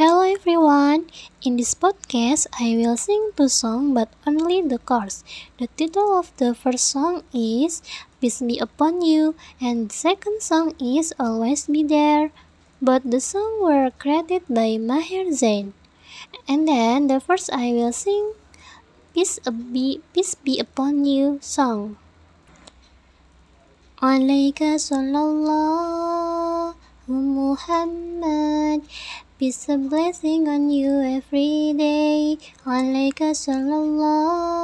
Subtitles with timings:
[0.00, 1.12] Hello everyone!
[1.44, 5.20] In this podcast, I will sing two songs but only the chorus.
[5.60, 7.82] The title of the first song is
[8.16, 12.32] Peace Be Upon You and the second song is Always Be There.
[12.80, 15.74] Both the songs were created by Maher Zain.
[16.48, 18.32] And then the first I will sing
[19.12, 22.00] Peace Be, Peace Be Upon You song.
[24.00, 26.74] عليك صلى الله
[27.10, 28.80] Muhammad
[29.37, 32.39] Peace and blessing on you every day.
[32.63, 34.55] Alaika sallallahu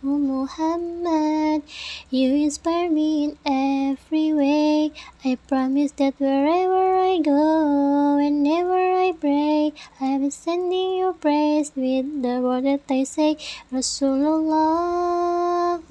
[0.00, 1.60] Muhammad.
[2.08, 4.96] You inspire me in every way.
[5.22, 12.22] I promise that wherever I go, whenever I pray, I will sending you praise with
[12.24, 13.36] the word that I say.
[13.70, 14.56] Rasulullah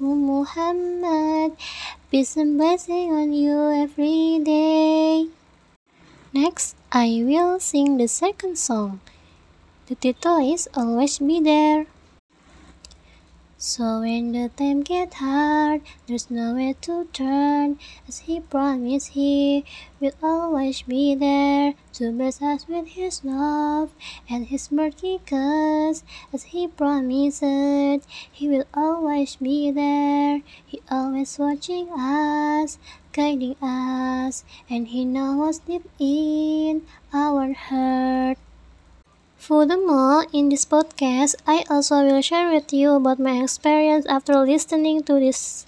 [0.02, 1.54] Muhammad.
[2.10, 5.30] Peace and blessing on you every day.
[6.34, 9.00] Next, I will sing the second song.
[9.84, 11.84] The title is Always Be There.
[13.58, 17.78] So when the time get hard, there's nowhere to turn.
[18.06, 19.64] As he promised, he
[19.98, 23.94] will always be there to bless us with his love
[24.28, 25.20] and his mercy.
[25.24, 27.40] Cause as he promised,
[28.30, 30.42] he will always be there.
[30.66, 32.78] He always watching us,
[33.12, 38.36] guiding us, and he knows deep in our heart.
[39.46, 45.04] Furthermore, in this podcast, I also will share with you about my experience after listening
[45.04, 45.64] to these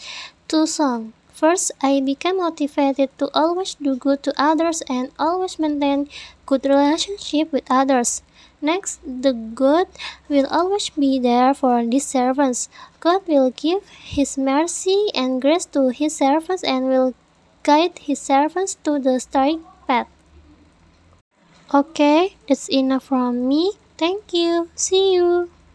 [0.49, 1.15] two songs.
[1.31, 6.09] First, I became motivated to always do good to others and always maintain
[6.45, 8.23] good relationship with others.
[8.61, 9.87] Next, the God
[10.29, 12.69] will always be there for these servants.
[12.99, 17.15] God will give His mercy and grace to His servants and will
[17.63, 20.09] guide His servants to the straight path.
[21.73, 23.73] Okay, that's enough from me.
[23.97, 24.69] Thank you.
[24.75, 25.49] See you.